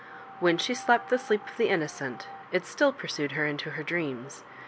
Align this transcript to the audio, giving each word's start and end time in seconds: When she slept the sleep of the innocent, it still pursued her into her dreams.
When 0.39 0.57
she 0.57 0.73
slept 0.73 1.09
the 1.09 1.19
sleep 1.19 1.47
of 1.47 1.57
the 1.57 1.69
innocent, 1.69 2.27
it 2.51 2.65
still 2.65 2.91
pursued 2.91 3.33
her 3.33 3.45
into 3.45 3.69
her 3.77 3.83
dreams. 3.83 4.43